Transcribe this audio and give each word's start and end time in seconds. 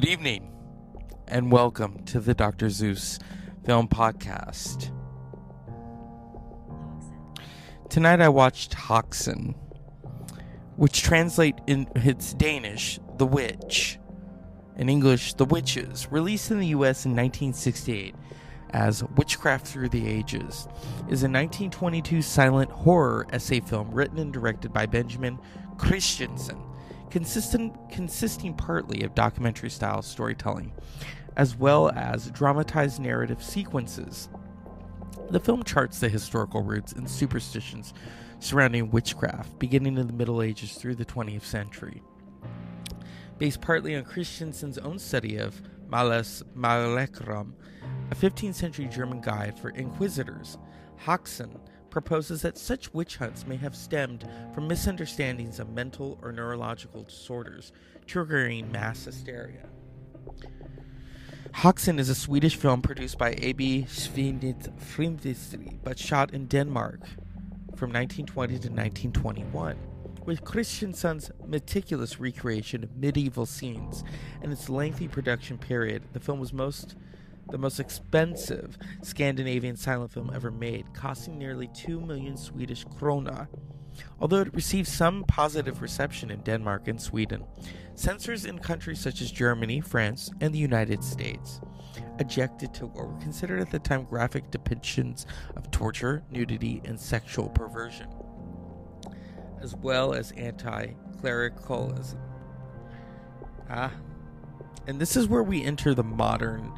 Good 0.00 0.10
evening, 0.10 0.52
and 1.26 1.50
welcome 1.50 2.04
to 2.04 2.20
the 2.20 2.32
Dr. 2.32 2.70
Zeus 2.70 3.18
Film 3.66 3.88
Podcast. 3.88 4.92
Tonight 7.90 8.20
I 8.20 8.28
watched 8.28 8.74
Häxan, 8.74 9.56
which 10.76 11.02
translate 11.02 11.56
in 11.66 11.88
its 11.96 12.32
Danish, 12.32 13.00
The 13.16 13.26
Witch, 13.26 13.98
in 14.76 14.88
English, 14.88 15.34
The 15.34 15.46
Witches, 15.46 16.06
released 16.12 16.52
in 16.52 16.60
the 16.60 16.68
US 16.68 17.04
in 17.04 17.16
1968 17.16 18.14
as 18.70 19.02
Witchcraft 19.16 19.66
Through 19.66 19.88
the 19.88 20.06
Ages, 20.06 20.68
is 21.08 21.24
a 21.24 21.28
1922 21.28 22.22
silent 22.22 22.70
horror 22.70 23.26
essay 23.32 23.58
film 23.58 23.90
written 23.90 24.20
and 24.20 24.32
directed 24.32 24.72
by 24.72 24.86
Benjamin 24.86 25.40
Christensen 25.76 26.62
consistent, 27.10 27.74
consisting 27.90 28.54
partly 28.54 29.02
of 29.02 29.14
documentary 29.14 29.70
style 29.70 30.02
storytelling, 30.02 30.72
as 31.36 31.56
well 31.56 31.90
as 31.90 32.30
dramatized 32.30 33.00
narrative 33.00 33.42
sequences. 33.42 34.28
The 35.30 35.40
film 35.40 35.62
charts 35.62 36.00
the 36.00 36.08
historical 36.08 36.62
roots 36.62 36.92
and 36.92 37.08
superstitions 37.08 37.92
surrounding 38.40 38.90
witchcraft, 38.90 39.58
beginning 39.58 39.98
in 39.98 40.06
the 40.06 40.12
Middle 40.12 40.42
Ages 40.42 40.74
through 40.74 40.94
the 40.94 41.04
20th 41.04 41.44
century. 41.44 42.02
Based 43.36 43.60
partly 43.60 43.94
on 43.94 44.04
Christensen's 44.04 44.78
own 44.78 44.98
study 44.98 45.36
of 45.36 45.60
Maleficarum, 45.88 47.54
a 48.10 48.14
15th 48.14 48.54
century 48.54 48.86
German 48.86 49.20
guide 49.20 49.58
for 49.58 49.70
inquisitors, 49.70 50.58
Häxan 51.04 51.60
proposes 51.90 52.42
that 52.42 52.58
such 52.58 52.92
witch 52.94 53.16
hunts 53.16 53.46
may 53.46 53.56
have 53.56 53.74
stemmed 53.74 54.28
from 54.54 54.68
misunderstandings 54.68 55.58
of 55.58 55.70
mental 55.70 56.18
or 56.22 56.32
neurological 56.32 57.02
disorders, 57.02 57.72
triggering 58.06 58.70
mass 58.70 59.04
hysteria. 59.04 59.66
Häxan 61.52 61.98
is 61.98 62.08
a 62.08 62.14
Swedish 62.14 62.56
film 62.56 62.82
produced 62.82 63.18
by 63.18 63.30
A.B. 63.38 63.86
Filmindustri, 63.88 65.78
but 65.82 65.98
shot 65.98 66.32
in 66.32 66.46
Denmark 66.46 67.00
from 67.74 67.90
1920 67.90 68.52
to 68.54 68.68
1921. 68.68 69.76
With 70.24 70.44
Christensen's 70.44 71.30
meticulous 71.46 72.20
recreation 72.20 72.84
of 72.84 72.96
medieval 72.96 73.46
scenes 73.46 74.04
and 74.42 74.52
its 74.52 74.68
lengthy 74.68 75.08
production 75.08 75.56
period, 75.56 76.02
the 76.12 76.20
film 76.20 76.38
was 76.38 76.52
most 76.52 76.96
the 77.50 77.58
most 77.58 77.80
expensive 77.80 78.76
Scandinavian 79.02 79.76
silent 79.76 80.12
film 80.12 80.30
ever 80.34 80.50
made, 80.50 80.92
costing 80.94 81.38
nearly 81.38 81.68
2 81.68 82.00
million 82.00 82.36
Swedish 82.36 82.84
krona. 82.86 83.48
Although 84.20 84.42
it 84.42 84.54
received 84.54 84.88
some 84.88 85.24
positive 85.24 85.82
reception 85.82 86.30
in 86.30 86.40
Denmark 86.40 86.88
and 86.88 87.00
Sweden, 87.00 87.44
censors 87.94 88.44
in 88.44 88.58
countries 88.58 89.00
such 89.00 89.20
as 89.20 89.30
Germany, 89.30 89.80
France, 89.80 90.30
and 90.40 90.54
the 90.54 90.58
United 90.58 91.02
States 91.02 91.60
objected 92.20 92.74
to 92.74 92.86
what 92.86 93.08
were 93.08 93.20
considered 93.20 93.60
at 93.60 93.70
the 93.70 93.78
time 93.78 94.04
graphic 94.04 94.50
depictions 94.50 95.26
of 95.56 95.70
torture, 95.70 96.22
nudity, 96.30 96.80
and 96.84 96.98
sexual 96.98 97.48
perversion, 97.48 98.08
as 99.60 99.74
well 99.76 100.12
as 100.12 100.32
anti 100.32 100.92
clericalism. 101.20 102.20
Ah, 103.70 103.92
and 104.88 104.98
this 104.98 105.16
is 105.16 105.28
where 105.28 105.42
we 105.42 105.62
enter 105.62 105.94
the 105.94 106.02
modern 106.02 106.72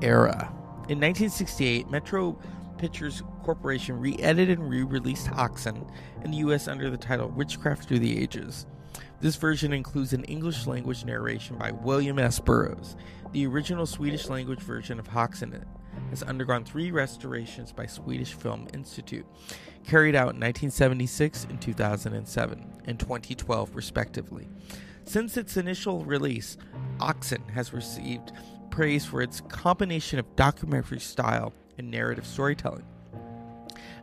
era. 0.00 0.50
In 0.88 0.98
1968, 0.98 1.90
Metro 1.90 2.38
Pictures 2.78 3.22
Corporation 3.42 4.00
re 4.00 4.16
edited 4.20 4.58
and 4.58 4.70
re 4.70 4.84
released 4.84 5.26
Häxan 5.26 5.90
in 6.24 6.30
the 6.30 6.38
US 6.38 6.68
under 6.68 6.88
the 6.88 6.96
title 6.96 7.28
Witchcraft 7.28 7.86
Through 7.86 7.98
the 7.98 8.18
Ages. 8.22 8.66
This 9.20 9.36
version 9.36 9.72
includes 9.72 10.12
an 10.12 10.24
English 10.24 10.66
language 10.66 11.04
narration 11.04 11.58
by 11.58 11.72
William 11.72 12.18
S. 12.18 12.38
Burroughs. 12.40 12.96
The 13.32 13.46
original 13.46 13.84
Swedish 13.84 14.28
language 14.28 14.60
version 14.60 14.98
of 14.98 15.08
Häxan 15.08 15.62
has 16.10 16.22
undergone 16.22 16.64
three 16.64 16.90
restorations 16.92 17.72
by 17.72 17.86
Swedish 17.86 18.32
Film 18.32 18.68
Institute, 18.72 19.26
carried 19.84 20.14
out 20.14 20.34
in 20.34 20.40
1976 20.40 21.46
and 21.50 21.60
2007 21.60 22.82
and 22.86 22.98
2012, 22.98 23.76
respectively. 23.76 24.48
Since 25.10 25.36
its 25.36 25.56
initial 25.56 26.04
release, 26.04 26.56
Oxen 27.00 27.42
has 27.48 27.72
received 27.72 28.30
praise 28.70 29.04
for 29.04 29.20
its 29.20 29.40
combination 29.40 30.20
of 30.20 30.36
documentary 30.36 31.00
style 31.00 31.52
and 31.76 31.90
narrative 31.90 32.24
storytelling, 32.24 32.84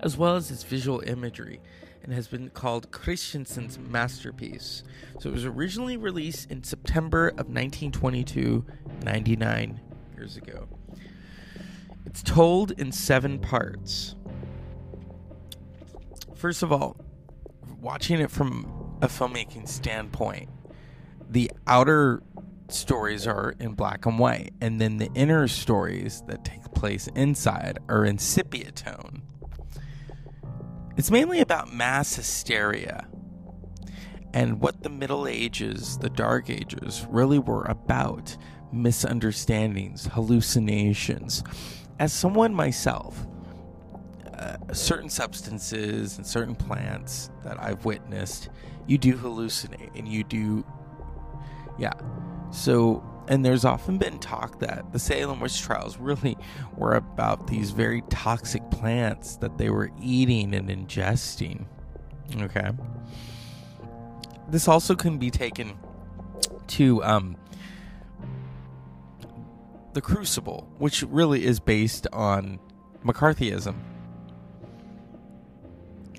as 0.01 0.17
well 0.17 0.35
as 0.35 0.51
its 0.51 0.63
visual 0.63 1.00
imagery, 1.07 1.62
and 2.03 2.12
has 2.12 2.28
been 2.28 2.50
called 2.50 2.91
Christensen's 2.91 3.79
masterpiece. 3.79 4.84
So 5.22 5.29
it 5.29 5.31
was 5.31 5.46
originally 5.46 5.96
released 5.96 6.51
in 6.51 6.62
September 6.62 7.29
of 7.29 7.47
1922, 7.47 8.66
99 9.06 9.79
years 10.13 10.35
ago. 10.35 10.67
It's 12.06 12.22
told 12.22 12.72
in 12.72 12.91
seven 12.91 13.40
parts. 13.40 14.16
First 16.35 16.63
of 16.63 16.73
all, 16.73 16.97
watching 17.79 18.19
it 18.19 18.29
from 18.29 18.97
a 19.01 19.07
filmmaking 19.07 19.69
standpoint, 19.69 20.50
the 21.30 21.52
outer 21.66 22.22
stories 22.70 23.28
are 23.28 23.54
in 23.60 23.74
black 23.74 24.06
and 24.06 24.20
white, 24.20 24.54
and 24.62 24.80
then 24.80 24.98
the 24.98 25.10
inner 25.14 25.48
stories 25.48 26.24
that 26.28 26.44
take 26.44 26.64
place 26.74 27.08
inside 27.16 27.80
are 27.90 28.06
in 28.06 28.18
sepia 28.18 28.72
tone. 28.72 29.22
It's 30.98 31.12
mainly 31.12 31.42
about 31.42 31.72
mass 31.72 32.16
hysteria 32.16 33.08
and 34.34 34.60
what 34.60 34.84
the 34.84 34.90
Middle 34.90 35.28
Ages, 35.28 35.98
the 35.98 36.10
Dark 36.10 36.50
Ages, 36.50 37.06
really 37.10 37.40
were 37.40 37.64
about 37.64 38.36
misunderstandings, 38.72 40.08
hallucinations. 40.08 41.44
As 42.00 42.14
someone 42.14 42.54
myself, 42.54 43.26
uh, 44.38 44.58
certain 44.74 45.09
substances 45.09 46.18
and 46.18 46.26
certain 46.26 46.56
plants 46.56 47.32
that 47.44 47.62
I've 47.62 47.86
witnessed, 47.86 48.50
you 48.86 48.98
do 48.98 49.16
hallucinate 49.16 49.98
and 49.98 50.08
you 50.08 50.24
do, 50.24 50.66
yeah, 51.78 51.94
so, 52.52 53.04
and 53.28 53.44
there's 53.44 53.66
often 53.66 53.98
been 53.98 54.20
talk 54.20 54.60
that 54.60 54.92
the 54.94 55.00
Salem 55.00 55.40
witch 55.40 55.62
trials 55.62 55.98
really 55.98 56.38
were 56.76 56.96
about 56.96 57.48
these 57.48 57.72
very 57.72 58.02
toxic 58.10 58.70
plants 58.72 59.36
that 59.38 59.58
they 59.58 59.70
were 59.70 59.92
eating 60.02 60.54
and 60.54 60.70
ingesting. 60.70 61.66
Okay. 62.42 62.72
This 64.50 64.68
also 64.68 64.96
can 64.96 65.18
be 65.18 65.30
taken 65.30 65.78
to 66.68 67.04
um, 67.04 67.38
the 69.94 70.02
Crucible, 70.02 70.72
which 70.78 71.04
really 71.04 71.44
is 71.46 71.59
based 71.59 72.08
on 72.14 72.59
McCarthyism. 73.06 73.76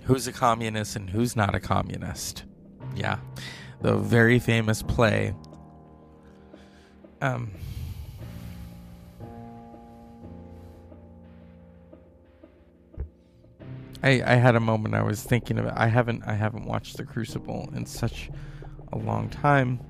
Who's 0.05 0.27
a 0.27 0.33
communist 0.33 0.97
and 0.97 1.09
who's 1.09 1.37
not 1.37 1.55
a 1.55 1.61
communist? 1.61 2.45
Yeah. 2.95 3.19
The 3.81 3.97
very 3.97 4.39
famous 4.39 4.83
play 4.83 5.35
um, 7.21 7.51
I 14.03 14.23
I 14.25 14.35
had 14.35 14.55
a 14.55 14.61
moment 14.61 14.95
I 14.95 15.03
was 15.03 15.23
thinking 15.23 15.59
of 15.59 15.67
it. 15.67 15.73
I 15.77 15.89
haven't 15.89 16.23
I 16.27 16.35
haven't 16.35 16.67
watched 16.67 16.97
The 16.97 17.05
Crucible 17.05 17.71
in 17.75 17.87
such 17.87 18.31
a 18.93 18.99
long 18.99 19.29
time. 19.29 19.81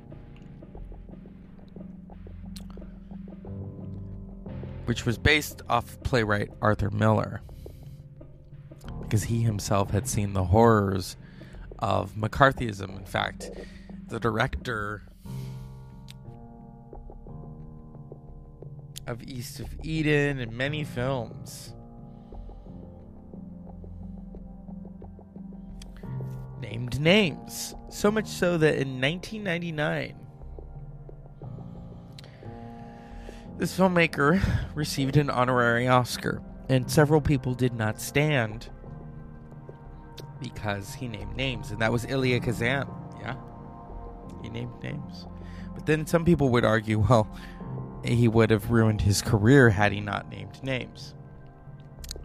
Which 4.87 5.05
was 5.05 5.19
based 5.19 5.61
off 5.69 6.01
playwright 6.03 6.51
Arthur 6.63 6.91
Miller. 6.91 7.43
Because 9.03 9.25
he 9.25 9.43
himself 9.43 9.91
had 9.91 10.09
seen 10.09 10.33
the 10.33 10.45
horrors 10.45 11.17
of 11.79 12.15
McCarthyism. 12.15 12.97
In 12.97 13.05
fact, 13.05 13.51
the 14.09 14.19
director 14.19 15.03
of 19.09 19.23
East 19.23 19.59
of 19.59 19.75
Eden 19.83 20.39
and 20.39 20.53
many 20.53 20.85
films. 20.85 21.75
Named 26.61 27.01
names. 27.01 27.75
So 27.89 28.11
much 28.11 28.27
so 28.27 28.59
that 28.59 28.75
in 28.75 29.01
1999, 29.01 30.15
this 33.57 33.77
filmmaker 33.77 34.41
received 34.75 35.17
an 35.17 35.31
honorary 35.31 35.89
Oscar, 35.89 36.43
and 36.69 36.91
several 36.91 37.21
people 37.23 37.55
did 37.55 37.73
not 37.73 38.01
stand 38.01 38.69
because 40.41 40.95
he 40.95 41.09
named 41.09 41.35
names, 41.35 41.71
and 41.71 41.81
that 41.81 41.91
was 41.91 42.05
Elia 42.05 42.41
Kazan. 42.41 42.87
Yeah, 43.21 43.37
he 44.43 44.51
named 44.51 44.81
names. 44.83 45.27
But 45.75 45.87
then 45.87 46.07
some 46.07 46.25
people 46.25 46.51
would 46.51 46.65
argue, 46.65 46.99
well, 46.99 47.27
he 48.05 48.29
would 48.29 48.51
have 48.51 48.71
ruined 48.71 49.01
his 49.01 49.23
career 49.23 49.71
had 49.71 49.93
he 49.93 50.01
not 50.01 50.29
named 50.31 50.63
names. 50.63 51.15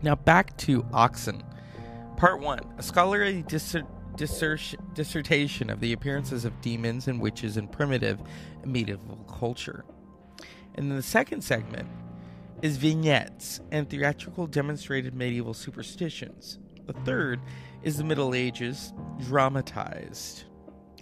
Now, 0.02 0.16
back 0.16 0.56
to 0.58 0.86
Oxen. 0.94 1.44
Part 2.18 2.42
1 2.42 2.60
A 2.78 2.84
scholarly 2.84 3.44
disser- 3.44 3.88
disser- 4.16 4.94
dissertation 4.94 5.70
of 5.70 5.80
the 5.80 5.94
appearances 5.94 6.46
of 6.46 6.60
demons 6.62 7.08
and 7.08 7.22
witches 7.22 7.58
in 7.58 7.68
primitive 7.68 8.20
medieval 8.66 9.18
culture. 9.40 9.86
And 10.76 10.90
then 10.90 10.98
the 10.98 11.04
second 11.04 11.42
segment 11.42 11.88
is 12.62 12.78
vignettes 12.78 13.60
and 13.72 13.90
theatrical 13.90 14.48
demonstrated 14.48 15.14
medieval 15.14 15.54
superstitions. 15.54 16.60
The 16.86 16.94
third 16.94 17.42
is 17.82 17.98
the 17.98 18.04
Middle 18.04 18.34
Ages 18.34 18.94
dramatized. 19.20 20.46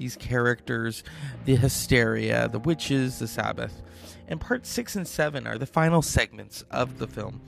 These 0.02 0.16
characters, 0.16 1.04
the 1.46 1.56
hysteria, 1.56 2.48
the 2.48 2.58
witches, 2.58 3.20
the 3.20 3.28
Sabbath. 3.28 3.84
And 4.28 4.42
part 4.42 4.66
six 4.66 4.96
and 4.96 5.08
seven 5.08 5.46
are 5.46 5.60
the 5.60 5.68
final 5.68 6.02
segments 6.02 6.64
of 6.72 6.98
the 6.98 7.06
film, 7.06 7.40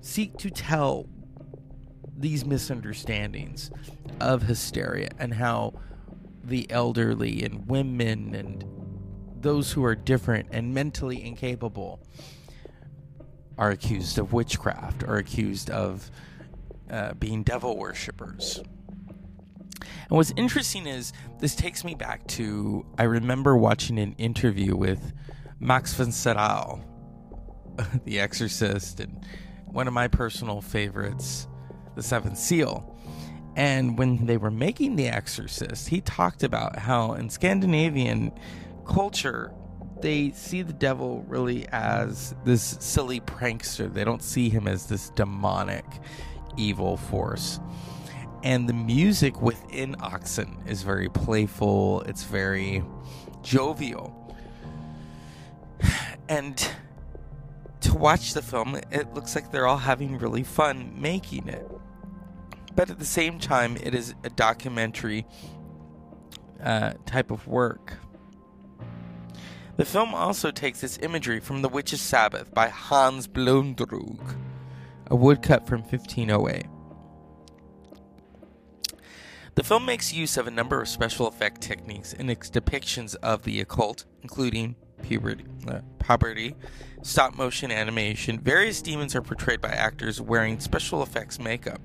seek 0.00 0.36
to 0.38 0.48
tell 0.48 1.08
these 2.16 2.44
misunderstandings 2.44 3.72
of 4.20 4.42
hysteria 4.42 5.08
and 5.18 5.34
how 5.34 5.74
the 6.44 6.70
elderly 6.70 7.42
and 7.42 7.66
women 7.66 8.32
and 8.32 8.64
those 9.40 9.72
who 9.72 9.84
are 9.84 9.96
different 9.96 10.50
and 10.52 10.72
mentally 10.72 11.20
incapable 11.26 11.98
are 13.58 13.70
accused 13.70 14.18
of 14.18 14.32
witchcraft 14.32 15.02
or 15.02 15.16
accused 15.16 15.68
of 15.68 16.12
uh, 16.90 17.14
being 17.14 17.42
devil 17.42 17.76
worshippers. 17.76 18.62
And 20.08 20.16
what's 20.16 20.32
interesting 20.36 20.86
is 20.86 21.12
this 21.38 21.54
takes 21.54 21.84
me 21.84 21.94
back 21.94 22.26
to 22.28 22.86
I 22.98 23.02
remember 23.02 23.56
watching 23.56 23.98
an 23.98 24.14
interview 24.14 24.74
with 24.74 25.12
Max 25.60 25.92
von 25.94 26.12
Sydow, 26.12 26.82
The 28.04 28.18
Exorcist, 28.20 29.00
and 29.00 29.26
one 29.66 29.86
of 29.86 29.92
my 29.92 30.08
personal 30.08 30.62
favorites, 30.62 31.46
The 31.94 32.02
Seventh 32.02 32.38
Seal. 32.38 32.96
And 33.54 33.98
when 33.98 34.24
they 34.24 34.38
were 34.38 34.50
making 34.50 34.96
The 34.96 35.08
Exorcist, 35.08 35.88
he 35.88 36.00
talked 36.00 36.42
about 36.42 36.78
how 36.78 37.12
in 37.12 37.28
Scandinavian 37.28 38.32
culture, 38.86 39.52
they 40.00 40.30
see 40.30 40.62
the 40.62 40.72
devil 40.72 41.24
really 41.28 41.66
as 41.68 42.34
this 42.44 42.78
silly 42.80 43.20
prankster. 43.20 43.92
They 43.92 44.04
don't 44.04 44.22
see 44.22 44.48
him 44.48 44.68
as 44.68 44.86
this 44.86 45.10
demonic 45.10 45.84
evil 46.56 46.96
force. 46.96 47.60
And 48.42 48.68
the 48.68 48.72
music 48.72 49.42
within 49.42 49.96
Oxen 50.00 50.56
is 50.66 50.82
very 50.82 51.08
playful, 51.08 52.02
it's 52.02 52.24
very 52.24 52.84
jovial. 53.42 54.14
And 56.30 56.62
to 57.80 57.94
watch 57.94 58.34
the 58.34 58.42
film, 58.42 58.78
it 58.90 59.14
looks 59.14 59.34
like 59.34 59.50
they're 59.50 59.66
all 59.66 59.78
having 59.78 60.18
really 60.18 60.42
fun 60.42 60.92
making 61.00 61.48
it. 61.48 61.66
But 62.76 62.90
at 62.90 62.98
the 62.98 63.06
same 63.06 63.38
time, 63.38 63.78
it 63.82 63.94
is 63.94 64.14
a 64.24 64.28
documentary 64.30 65.26
uh, 66.62 66.92
type 67.06 67.30
of 67.30 67.46
work. 67.48 67.94
The 69.76 69.84
film 69.84 70.14
also 70.14 70.50
takes 70.50 70.82
its 70.82 70.98
imagery 71.02 71.40
from 71.40 71.62
The 71.62 71.68
Witch's 71.68 72.00
Sabbath 72.00 72.52
by 72.52 72.68
Hans 72.68 73.26
Blomdruck, 73.26 74.36
a 75.06 75.16
woodcut 75.16 75.66
from 75.66 75.80
1508. 75.82 76.66
The 79.58 79.64
film 79.64 79.84
makes 79.84 80.12
use 80.12 80.36
of 80.36 80.46
a 80.46 80.52
number 80.52 80.80
of 80.80 80.86
special 80.86 81.26
effect 81.26 81.60
techniques 81.60 82.12
in 82.12 82.30
its 82.30 82.48
depictions 82.48 83.16
of 83.24 83.42
the 83.42 83.60
occult, 83.60 84.04
including 84.22 84.76
puppetry, 85.02 85.44
uh, 85.68 85.80
puppetry, 85.98 86.54
stop 87.02 87.34
motion 87.34 87.72
animation. 87.72 88.38
Various 88.38 88.80
demons 88.80 89.16
are 89.16 89.20
portrayed 89.20 89.60
by 89.60 89.70
actors 89.70 90.20
wearing 90.20 90.60
special 90.60 91.02
effects 91.02 91.40
makeup. 91.40 91.80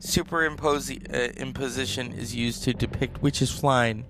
Superimposition 0.00 2.12
uh, 2.12 2.16
is 2.16 2.34
used 2.34 2.64
to 2.64 2.74
depict 2.74 3.22
witches 3.22 3.52
flying 3.52 4.04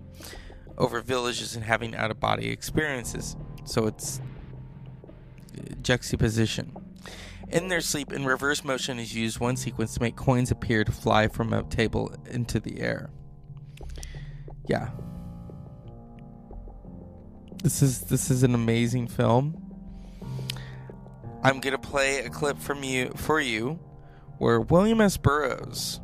over 0.78 1.02
villages 1.02 1.54
and 1.54 1.66
having 1.66 1.94
out 1.94 2.10
of 2.10 2.18
body 2.18 2.48
experiences. 2.48 3.36
So 3.64 3.86
it's 3.86 4.22
juxtaposition. 5.82 6.77
In 7.50 7.68
their 7.68 7.80
sleep, 7.80 8.12
in 8.12 8.26
reverse 8.26 8.62
motion 8.62 8.98
is 8.98 9.14
used 9.14 9.40
one 9.40 9.56
sequence 9.56 9.94
to 9.94 10.02
make 10.02 10.16
coins 10.16 10.50
appear 10.50 10.84
to 10.84 10.92
fly 10.92 11.28
from 11.28 11.52
a 11.52 11.62
table 11.62 12.14
into 12.30 12.60
the 12.60 12.80
air. 12.80 13.10
Yeah. 14.66 14.90
This 17.62 17.82
is 17.82 18.02
this 18.02 18.30
is 18.30 18.42
an 18.42 18.54
amazing 18.54 19.08
film. 19.08 19.64
I'm 21.42 21.60
gonna 21.60 21.78
play 21.78 22.20
a 22.20 22.28
clip 22.28 22.58
from 22.58 22.82
you 22.82 23.10
for 23.16 23.40
you 23.40 23.78
where 24.38 24.60
William 24.60 25.00
S. 25.00 25.16
Burroughs 25.16 26.00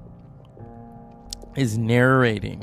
is 1.57 1.77
narrating 1.77 2.61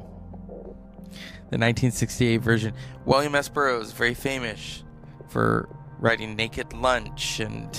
the 1.51 1.57
1968 1.57 2.37
version. 2.37 2.73
William 3.05 3.35
S. 3.35 3.47
Burroughs, 3.47 3.91
very 3.91 4.13
famous 4.13 4.83
for 5.29 5.69
writing 6.01 6.35
Naked 6.35 6.73
Lunch 6.73 7.39
and 7.39 7.69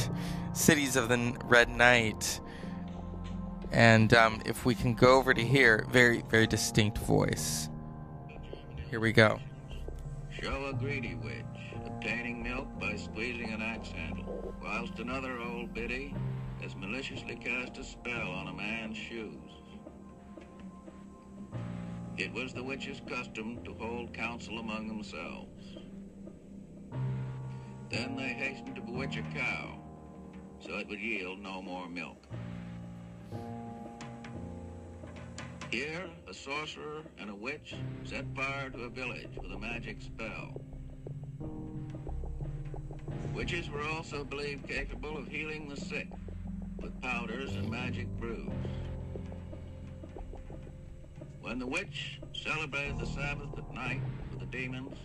Cities 0.54 0.96
of 0.96 1.08
the 1.08 1.36
Red 1.44 1.68
Night. 1.68 2.40
And 3.72 4.14
um, 4.14 4.40
if 4.46 4.64
we 4.64 4.74
can 4.74 4.94
go 4.94 5.18
over 5.18 5.34
to 5.34 5.42
here, 5.42 5.86
very, 5.90 6.22
very 6.30 6.46
distinct 6.46 6.98
voice. 6.98 7.68
Here 8.90 9.00
we 9.00 9.12
go. 9.12 9.40
Show 10.30 10.66
a 10.66 10.72
greedy 10.72 11.14
witch 11.16 11.44
obtaining 11.86 12.42
milk 12.42 12.68
by 12.80 12.96
squeezing 12.96 13.52
an 13.52 13.62
axe 13.62 13.90
handle, 13.90 14.54
whilst 14.62 14.98
another 14.98 15.38
old 15.38 15.72
biddy 15.72 16.14
has 16.60 16.76
maliciously 16.76 17.36
cast 17.36 17.78
a 17.78 17.84
spell 17.84 18.30
on 18.30 18.48
a 18.48 18.52
man's 18.52 18.96
shoes. 18.96 19.50
It 22.18 22.32
was 22.32 22.52
the 22.52 22.62
witch's 22.62 23.00
custom 23.08 23.64
to 23.64 23.72
hold 23.74 24.12
counsel 24.12 24.58
among 24.58 24.86
themselves. 24.86 25.61
Then 27.92 28.16
they 28.16 28.28
hastened 28.28 28.74
to 28.76 28.80
bewitch 28.80 29.18
a 29.18 29.22
cow, 29.38 29.78
so 30.60 30.78
it 30.78 30.88
would 30.88 30.98
yield 30.98 31.38
no 31.40 31.60
more 31.60 31.90
milk. 31.90 32.24
Here, 35.70 36.08
a 36.26 36.32
sorcerer 36.32 37.02
and 37.18 37.28
a 37.28 37.34
witch 37.34 37.74
set 38.04 38.24
fire 38.34 38.70
to 38.70 38.84
a 38.84 38.88
village 38.88 39.36
with 39.42 39.52
a 39.52 39.58
magic 39.58 40.00
spell. 40.00 40.58
Witches 43.34 43.68
were 43.68 43.86
also 43.86 44.24
believed 44.24 44.66
capable 44.66 45.18
of 45.18 45.28
healing 45.28 45.68
the 45.68 45.76
sick 45.76 46.08
with 46.80 46.98
powders 47.02 47.54
and 47.56 47.68
magic 47.68 48.06
brews. 48.18 48.48
When 51.42 51.58
the 51.58 51.66
witch 51.66 52.20
celebrated 52.32 52.98
the 52.98 53.06
Sabbath 53.06 53.50
at 53.58 53.74
night 53.74 54.00
with 54.30 54.40
the 54.40 54.46
demons, 54.46 54.96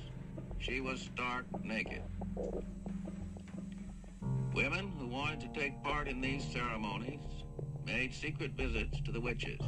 she 0.59 0.79
was 0.79 1.01
stark 1.01 1.45
naked. 1.65 2.03
Women 4.53 4.91
who 4.97 5.07
wanted 5.07 5.41
to 5.41 5.59
take 5.59 5.81
part 5.83 6.07
in 6.07 6.21
these 6.21 6.43
ceremonies 6.43 7.19
made 7.85 8.13
secret 8.13 8.51
visits 8.51 8.99
to 9.01 9.11
the 9.11 9.21
witches, 9.21 9.61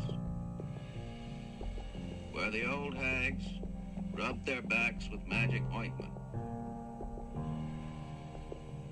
where 2.32 2.50
the 2.52 2.70
old 2.70 2.96
hags 2.96 3.46
rubbed 4.14 4.46
their 4.46 4.62
backs 4.62 5.08
with 5.12 5.26
magic 5.28 5.64
ointment. 5.74 6.14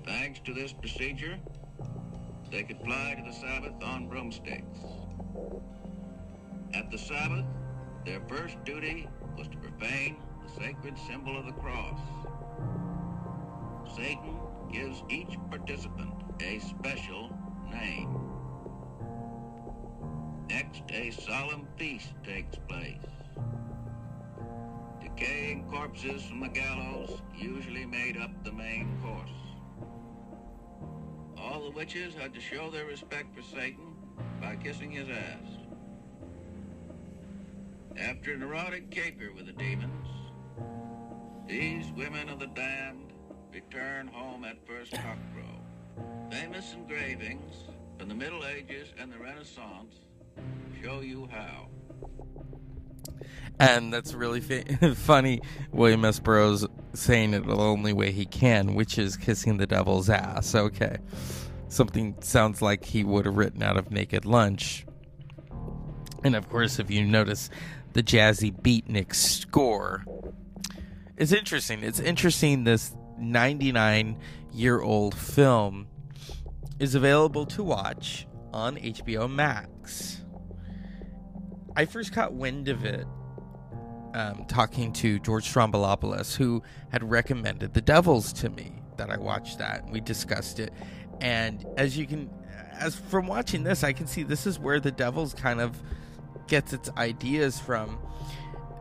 Thanks 0.04 0.40
to 0.40 0.54
this 0.54 0.72
procedure, 0.72 1.38
they 2.50 2.62
could 2.62 2.80
fly 2.84 3.14
to 3.16 3.22
the 3.22 3.36
Sabbath 3.36 3.74
on 3.82 4.08
broomsticks. 4.08 4.78
At 6.72 6.90
the 6.90 6.98
Sabbath, 6.98 7.44
their 8.06 8.20
first 8.28 8.62
duty 8.64 9.08
was 9.36 9.48
to 9.48 9.58
profane 9.58 10.16
the 10.42 10.62
sacred 10.62 10.96
symbol 11.06 11.36
of 11.38 11.44
the 11.44 11.52
cross. 11.52 12.00
Satan 13.94 14.38
gives 14.72 15.02
each 15.08 15.36
participant 15.50 16.12
a 16.40 16.58
special 16.60 17.30
name. 17.70 18.18
Next, 20.48 20.82
a 20.90 21.10
solemn 21.10 21.66
feast 21.76 22.12
takes 22.24 22.56
place. 22.68 22.96
Decaying 25.00 25.68
corpses 25.70 26.22
from 26.24 26.40
the 26.40 26.48
gallows 26.48 27.20
usually 27.36 27.86
made 27.86 28.16
up 28.16 28.30
the 28.44 28.52
main 28.52 28.98
course. 29.02 29.30
All 31.36 31.64
the 31.64 31.70
witches 31.70 32.14
had 32.14 32.34
to 32.34 32.40
show 32.40 32.70
their 32.70 32.86
respect 32.86 33.34
for 33.34 33.42
Satan 33.42 33.94
by 34.40 34.56
kissing 34.56 34.90
his 34.90 35.08
ass. 35.08 35.58
After 37.96 38.32
an 38.32 38.42
erotic 38.42 38.90
caper 38.90 39.32
with 39.34 39.46
the 39.46 39.52
demons, 39.52 40.06
these 41.46 41.90
women 41.96 42.28
of 42.28 42.38
the 42.38 42.46
damned 42.46 43.07
return 43.52 44.06
home 44.08 44.44
at 44.44 44.56
first 44.66 44.92
cockcrow. 44.92 46.30
Famous 46.30 46.74
engravings 46.74 47.54
from 47.98 48.08
the 48.08 48.14
Middle 48.14 48.44
Ages 48.44 48.92
and 48.98 49.12
the 49.12 49.18
Renaissance 49.18 50.00
show 50.82 51.00
you 51.00 51.28
how. 51.30 51.68
And 53.58 53.92
that's 53.92 54.14
really 54.14 54.40
fa- 54.40 54.94
funny. 54.96 55.40
William 55.72 56.04
S. 56.04 56.20
Burroughs 56.20 56.66
saying 56.94 57.34
it 57.34 57.46
the 57.46 57.56
only 57.56 57.92
way 57.92 58.12
he 58.12 58.24
can, 58.26 58.74
which 58.74 58.98
is 58.98 59.16
kissing 59.16 59.56
the 59.56 59.66
devil's 59.66 60.08
ass. 60.08 60.54
Okay. 60.54 60.98
Something 61.68 62.14
sounds 62.20 62.62
like 62.62 62.84
he 62.84 63.04
would 63.04 63.26
have 63.26 63.36
written 63.36 63.62
out 63.62 63.76
of 63.76 63.90
Naked 63.90 64.24
Lunch. 64.24 64.86
And 66.24 66.34
of 66.36 66.48
course, 66.48 66.78
if 66.78 66.90
you 66.90 67.04
notice, 67.04 67.50
the 67.92 68.02
jazzy 68.02 68.52
beatnik 68.52 69.14
score. 69.14 70.04
It's 71.16 71.32
interesting. 71.32 71.82
It's 71.82 72.00
interesting 72.00 72.64
this 72.64 72.94
99 73.18 74.18
year 74.52 74.80
old 74.80 75.14
film 75.14 75.86
is 76.78 76.94
available 76.94 77.46
to 77.46 77.62
watch 77.62 78.26
on 78.52 78.76
HBO 78.76 79.30
Max. 79.30 80.22
I 81.76 81.84
first 81.84 82.12
caught 82.12 82.32
wind 82.32 82.68
of 82.68 82.84
it 82.84 83.06
um, 84.14 84.44
talking 84.48 84.92
to 84.94 85.18
George 85.20 85.52
Stroumboulopoulos, 85.52 86.36
who 86.36 86.62
had 86.90 87.08
recommended 87.08 87.74
The 87.74 87.80
Devils 87.80 88.32
to 88.34 88.50
me. 88.50 88.72
That 88.96 89.10
I 89.10 89.16
watched 89.16 89.58
that 89.58 89.84
and 89.84 89.92
we 89.92 90.00
discussed 90.00 90.58
it. 90.58 90.72
And 91.20 91.64
as 91.76 91.96
you 91.96 92.04
can, 92.04 92.30
as 92.72 92.96
from 92.96 93.28
watching 93.28 93.62
this, 93.62 93.84
I 93.84 93.92
can 93.92 94.08
see 94.08 94.24
this 94.24 94.44
is 94.44 94.58
where 94.58 94.80
The 94.80 94.90
Devils 94.90 95.34
kind 95.34 95.60
of 95.60 95.80
gets 96.48 96.72
its 96.72 96.90
ideas 96.96 97.60
from. 97.60 97.98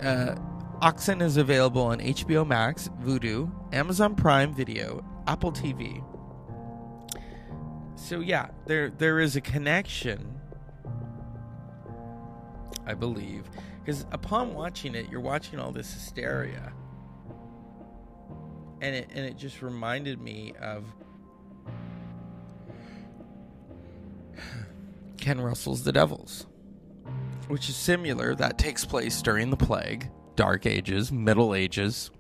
Uh, 0.02 0.36
Oxen 0.82 1.22
is 1.22 1.38
available 1.38 1.82
on 1.82 2.00
HBO 2.00 2.46
Max, 2.46 2.90
Vudu, 3.02 3.52
Amazon 3.74 4.16
Prime 4.16 4.54
Video, 4.54 5.04
Apple 5.26 5.52
TV. 5.52 6.04
So 7.96 8.20
yeah, 8.20 8.50
there 8.68 8.92
there 8.92 9.20
is 9.20 9.36
a 9.36 9.42
connection, 9.42 10.40
I 12.86 12.94
believe, 12.94 13.50
because 13.80 14.06
upon 14.12 14.54
watching 14.54 14.94
it, 14.94 15.10
you're 15.10 15.20
watching 15.20 15.60
all 15.60 15.72
this 15.72 15.92
hysteria, 15.92 16.72
and 18.80 18.96
it 18.96 19.10
and 19.16 19.26
it 19.26 19.36
just 19.36 19.64
reminded 19.64 20.22
me 20.22 20.54
of 20.62 20.86
Ken 25.18 25.42
Russell's 25.42 25.84
The 25.84 25.92
Devils, 25.92 26.46
which 27.48 27.68
is 27.68 27.76
similar. 27.76 28.36
That 28.36 28.60
takes 28.60 28.86
place 28.86 29.24
during 29.24 29.50
the 29.50 29.58
plague, 29.58 30.12
Dark 30.38 30.66
Ages, 30.66 31.12
Middle 31.12 31.54
Ages. 31.54 32.12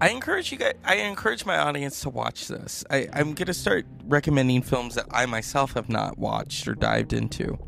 I 0.00 0.08
encourage 0.08 0.50
you 0.50 0.56
guys. 0.56 0.72
I 0.82 0.96
encourage 0.96 1.44
my 1.44 1.58
audience 1.58 2.00
to 2.00 2.08
watch 2.08 2.48
this. 2.48 2.82
I, 2.90 3.06
I'm 3.12 3.34
gonna 3.34 3.52
start 3.52 3.86
recommending 4.06 4.62
films 4.62 4.94
that 4.94 5.04
I 5.10 5.26
myself 5.26 5.74
have 5.74 5.90
not 5.90 6.18
watched 6.18 6.66
or 6.66 6.74
dived 6.74 7.12
into. 7.12 7.58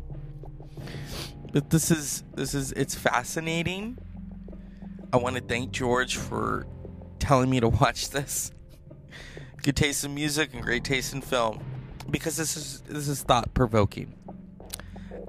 But 1.53 1.69
this 1.69 1.91
is 1.91 2.23
this 2.33 2.55
is 2.55 2.71
it's 2.71 2.95
fascinating. 2.95 3.99
I 5.13 5.17
want 5.17 5.35
to 5.35 5.41
thank 5.43 5.71
George 5.71 6.17
for 6.17 6.65
telling 7.19 7.51
me 7.51 7.59
to 7.59 7.69
watch 7.81 8.09
this. 8.09 8.51
Good 9.61 9.75
taste 9.75 10.03
in 10.03 10.15
music 10.15 10.55
and 10.55 10.63
great 10.63 10.83
taste 10.83 11.13
in 11.13 11.21
film, 11.21 11.63
because 12.09 12.37
this 12.37 12.57
is 12.57 12.81
this 12.87 13.07
is 13.07 13.21
thought 13.21 13.53
provoking, 13.53 14.15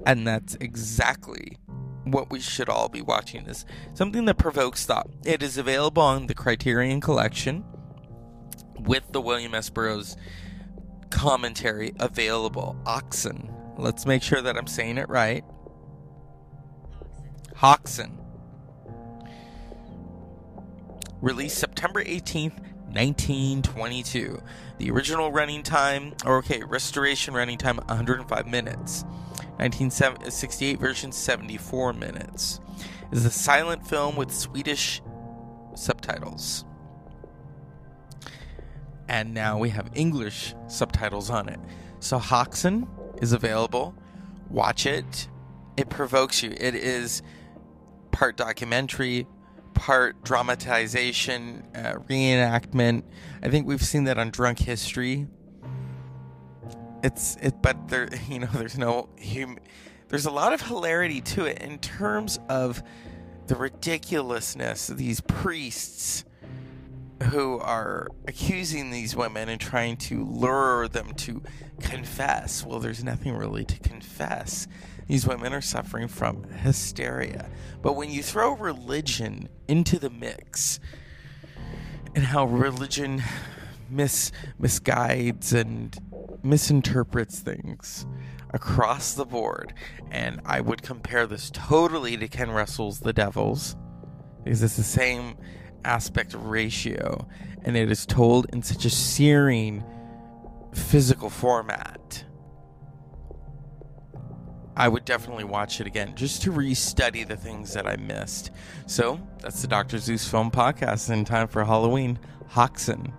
and 0.07 0.25
that's 0.25 0.55
exactly 0.59 1.59
what 2.05 2.31
we 2.31 2.39
should 2.39 2.69
all 2.69 2.87
be 2.87 3.01
watching 3.01 3.45
is 3.47 3.65
something 3.93 4.25
that 4.25 4.37
provokes 4.37 4.85
thought. 4.85 5.09
It 5.25 5.43
is 5.43 5.57
available 5.57 6.03
on 6.03 6.27
the 6.27 6.33
Criterion 6.33 7.01
Collection 7.01 7.65
with 8.79 9.03
the 9.11 9.21
William 9.21 9.55
S. 9.55 9.69
Burroughs 9.69 10.15
commentary 11.09 11.93
available. 11.99 12.75
Oxen. 12.85 13.51
Let's 13.77 14.05
make 14.05 14.23
sure 14.23 14.41
that 14.41 14.57
I'm 14.57 14.67
saying 14.67 14.97
it 14.97 15.09
right. 15.09 15.43
Häxan. 17.57 18.11
Released 21.21 21.57
September 21.57 22.03
18th, 22.03 22.59
1922. 22.93 24.41
The 24.77 24.91
original 24.91 25.31
running 25.31 25.63
time, 25.63 26.13
or 26.25 26.37
okay, 26.37 26.61
restoration 26.63 27.33
running 27.33 27.57
time 27.57 27.77
105 27.77 28.47
minutes. 28.47 29.05
1968 29.57 30.79
version 30.79 31.11
74 31.11 31.93
minutes. 31.93 32.59
Is 33.11 33.25
a 33.25 33.31
silent 33.31 33.87
film 33.87 34.15
with 34.15 34.33
Swedish 34.33 35.01
subtitles. 35.75 36.65
And 39.07 39.33
now 39.33 39.57
we 39.57 39.69
have 39.69 39.89
English 39.93 40.55
subtitles 40.67 41.29
on 41.29 41.47
it. 41.49 41.59
So 41.99 42.19
Häxan 42.19 42.87
is 43.21 43.33
available. 43.33 43.95
Watch 44.49 44.85
it. 44.85 45.29
It 45.77 45.89
provokes 45.89 46.41
you. 46.41 46.51
It 46.51 46.75
is 46.75 47.21
part 48.11 48.37
documentary, 48.37 49.27
part 49.73 50.23
dramatization, 50.23 51.67
uh, 51.75 51.95
reenactment. 52.09 53.03
I 53.43 53.49
think 53.49 53.67
we've 53.67 53.83
seen 53.83 54.05
that 54.05 54.17
on 54.17 54.31
Drunk 54.31 54.59
History 54.59 55.27
it's 57.05 57.37
it 57.41 57.61
but 57.61 57.87
there 57.87 58.09
you 58.29 58.39
know 58.39 58.49
there's 58.53 58.77
no 58.77 59.07
hum, 59.23 59.57
there's 60.09 60.25
a 60.25 60.31
lot 60.31 60.53
of 60.53 60.61
hilarity 60.61 61.21
to 61.21 61.45
it 61.45 61.61
in 61.61 61.77
terms 61.79 62.39
of 62.49 62.81
the 63.47 63.55
ridiculousness 63.55 64.89
of 64.89 64.97
these 64.97 65.21
priests 65.21 66.25
who 67.31 67.59
are 67.59 68.07
accusing 68.27 68.89
these 68.89 69.15
women 69.15 69.49
and 69.49 69.61
trying 69.61 69.95
to 69.95 70.25
lure 70.25 70.87
them 70.87 71.13
to 71.13 71.41
confess. 71.79 72.65
Well, 72.65 72.79
there's 72.79 73.03
nothing 73.03 73.35
really 73.35 73.63
to 73.65 73.79
confess. 73.79 74.67
These 75.07 75.25
women 75.25 75.53
are 75.53 75.61
suffering 75.61 76.07
from 76.07 76.43
hysteria. 76.43 77.49
But 77.81 77.95
when 77.95 78.09
you 78.09 78.21
throw 78.21 78.55
religion 78.55 79.47
into 79.67 79.97
the 79.97 80.09
mix 80.09 80.79
and 82.15 82.25
how 82.25 82.45
religion 82.45 83.23
mis 83.89 84.31
misguides 84.59 85.53
and 85.53 85.95
misinterprets 86.43 87.39
things 87.39 88.05
across 88.53 89.13
the 89.13 89.25
board. 89.25 89.73
And 90.11 90.41
I 90.45 90.61
would 90.61 90.81
compare 90.81 91.27
this 91.27 91.49
totally 91.51 92.17
to 92.17 92.27
Ken 92.27 92.51
Russell's 92.51 92.99
The 92.99 93.13
Devils, 93.13 93.75
because 94.43 94.63
it's 94.63 94.77
the 94.77 94.83
same 94.83 95.37
aspect 95.83 96.35
ratio, 96.37 97.27
and 97.63 97.75
it 97.75 97.91
is 97.91 98.05
told 98.05 98.47
in 98.53 98.63
such 98.63 98.85
a 98.85 98.89
searing 98.89 99.83
physical 100.73 101.29
format. 101.29 102.23
I 104.77 104.89
would 104.89 105.05
definitely 105.05 105.45
watch 105.45 105.79
it 105.79 105.87
again 105.87 106.15
just 106.15 106.41
to 106.41 106.51
restudy 106.51 107.25
the 107.25 107.37
things 107.37 107.73
that 107.73 107.87
I 107.87 107.95
missed. 107.95 108.51
So 108.87 109.19
that's 109.39 109.61
the 109.61 109.69
Dr. 109.69 109.99
Zeus 109.99 110.27
Film 110.27 110.51
Podcast 110.51 111.09
in 111.09 111.23
time 111.23 111.47
for 111.47 111.63
Halloween. 111.63 112.19
Häxan. 112.51 113.13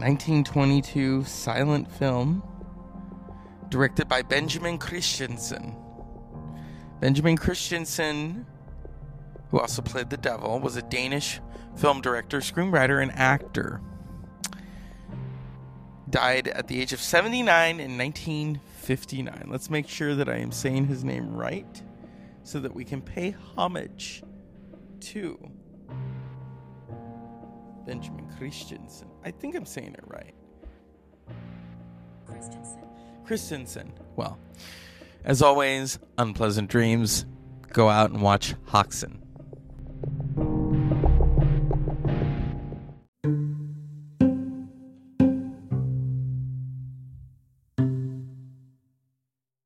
1922 0.00 1.24
silent 1.24 1.90
film 1.90 2.42
directed 3.68 4.08
by 4.08 4.22
Benjamin 4.22 4.78
Christensen. 4.78 5.76
Benjamin 7.00 7.36
Christensen, 7.36 8.46
who 9.50 9.58
also 9.58 9.82
played 9.82 10.10
the 10.10 10.16
devil, 10.16 10.60
was 10.60 10.76
a 10.76 10.82
Danish 10.82 11.40
film 11.76 12.00
director, 12.00 12.40
screenwriter, 12.40 13.02
and 13.02 13.12
actor. 13.12 13.80
Died 16.10 16.48
at 16.48 16.68
the 16.68 16.80
age 16.80 16.92
of 16.92 17.00
79 17.00 17.80
in 17.80 17.96
1959. 17.96 19.46
Let's 19.48 19.70
make 19.70 19.88
sure 19.88 20.14
that 20.14 20.28
I 20.28 20.36
am 20.36 20.52
saying 20.52 20.86
his 20.86 21.02
name 21.02 21.34
right 21.34 21.82
so 22.42 22.60
that 22.60 22.74
we 22.74 22.84
can 22.84 23.00
pay 23.00 23.34
homage 23.56 24.22
to 25.00 25.38
Benjamin 27.86 28.28
Christensen. 28.38 29.08
I 29.24 29.30
think 29.30 29.54
I'm 29.54 29.66
saying 29.66 29.94
it 29.94 30.04
right. 30.06 30.34
Christensen. 32.26 32.82
Christensen. 33.24 33.92
Well, 34.16 34.38
as 35.24 35.42
always, 35.42 35.98
unpleasant 36.18 36.68
dreams. 36.70 37.26
Go 37.72 37.88
out 37.88 38.10
and 38.10 38.20
watch 38.20 38.54
Häxan. 38.66 39.21